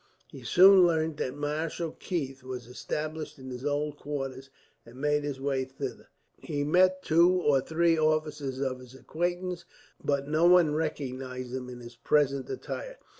He 0.27 0.41
soon 0.41 0.83
learnt 0.87 1.17
that 1.17 1.35
Marshal 1.35 1.91
Keith 1.91 2.41
was 2.41 2.65
established 2.65 3.37
in 3.37 3.51
his 3.51 3.63
old 3.63 3.97
quarters, 3.97 4.49
and 4.83 4.99
made 4.99 5.23
his 5.23 5.39
way 5.39 5.63
thither. 5.63 6.07
He 6.39 6.63
met 6.63 7.03
two 7.03 7.31
or 7.39 7.61
three 7.61 7.99
officers 7.99 8.57
of 8.59 8.79
his 8.79 8.95
acquaintance, 8.95 9.63
but 10.03 10.27
no 10.27 10.47
one 10.47 10.73
recognized 10.73 11.53
him 11.53 11.69
in 11.69 11.81
his 11.81 11.95
present 11.97 12.49
attire. 12.49 12.97